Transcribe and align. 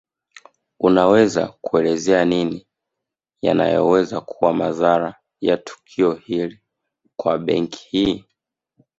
Unaweza 0.79 1.47
kuelezea 1.61 2.25
nini 2.25 2.67
yanaweza 3.41 4.21
kuwa 4.21 4.53
madhara 4.53 5.15
ya 5.41 5.57
tukio 5.57 6.13
hili 6.13 6.61
kwa 7.15 7.37
benki 7.39 7.87
hii 7.89 8.25